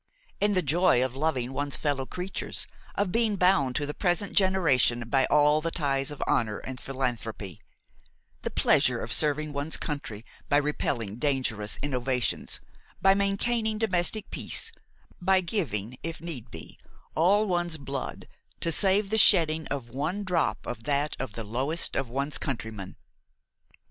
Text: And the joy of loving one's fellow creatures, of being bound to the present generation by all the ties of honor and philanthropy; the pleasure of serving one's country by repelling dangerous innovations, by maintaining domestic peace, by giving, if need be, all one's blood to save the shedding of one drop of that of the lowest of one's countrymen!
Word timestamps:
And 0.41 0.55
the 0.55 0.63
joy 0.63 1.05
of 1.05 1.15
loving 1.15 1.53
one's 1.53 1.77
fellow 1.77 2.07
creatures, 2.07 2.65
of 2.95 3.11
being 3.11 3.35
bound 3.35 3.75
to 3.75 3.85
the 3.85 3.93
present 3.93 4.33
generation 4.35 5.03
by 5.09 5.27
all 5.27 5.61
the 5.61 5.69
ties 5.69 6.09
of 6.09 6.23
honor 6.25 6.57
and 6.57 6.79
philanthropy; 6.79 7.61
the 8.41 8.49
pleasure 8.49 8.99
of 8.99 9.13
serving 9.13 9.53
one's 9.53 9.77
country 9.77 10.25
by 10.49 10.57
repelling 10.57 11.17
dangerous 11.17 11.77
innovations, 11.83 12.59
by 12.99 13.13
maintaining 13.13 13.77
domestic 13.77 14.31
peace, 14.31 14.71
by 15.21 15.39
giving, 15.39 15.95
if 16.01 16.19
need 16.19 16.49
be, 16.49 16.79
all 17.13 17.45
one's 17.45 17.77
blood 17.77 18.27
to 18.59 18.71
save 18.71 19.11
the 19.11 19.19
shedding 19.19 19.67
of 19.67 19.91
one 19.91 20.23
drop 20.23 20.65
of 20.65 20.85
that 20.85 21.15
of 21.19 21.33
the 21.33 21.43
lowest 21.43 21.95
of 21.95 22.09
one's 22.09 22.39
countrymen! 22.39 22.95